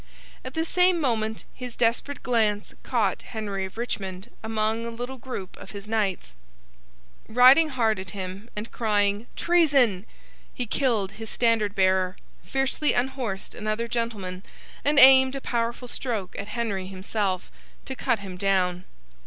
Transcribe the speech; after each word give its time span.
At 0.43 0.55
the 0.55 0.65
same 0.65 0.99
moment, 0.99 1.45
his 1.53 1.75
desperate 1.75 2.23
glance 2.23 2.73
caught 2.81 3.21
Henry 3.21 3.65
of 3.65 3.77
Richmond 3.77 4.31
among 4.41 4.83
a 4.83 4.89
little 4.89 5.19
group 5.19 5.55
of 5.57 5.73
his 5.73 5.87
knights. 5.87 6.33
Riding 7.29 7.69
hard 7.69 7.99
at 7.99 8.09
him, 8.09 8.49
and 8.55 8.71
crying 8.71 9.27
'Treason!' 9.35 10.07
he 10.55 10.65
killed 10.65 11.11
his 11.11 11.29
standard 11.29 11.75
bearer, 11.75 12.17
fiercely 12.43 12.93
unhorsed 12.93 13.53
another 13.53 13.87
gentleman, 13.87 14.41
and 14.83 14.97
aimed 14.97 15.35
a 15.35 15.39
powerful 15.41 15.87
stroke 15.87 16.35
at 16.39 16.47
Henry 16.47 16.87
himself, 16.87 17.51
to 17.85 17.95
cut 17.95 18.21
him 18.21 18.37
down. 18.37 18.85